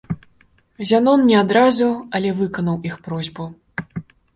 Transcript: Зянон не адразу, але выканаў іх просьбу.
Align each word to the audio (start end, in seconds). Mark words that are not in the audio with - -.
Зянон 0.91 1.27
не 1.29 1.37
адразу, 1.43 1.93
але 2.19 2.29
выканаў 2.43 2.85
іх 2.93 3.01
просьбу. 3.11 3.43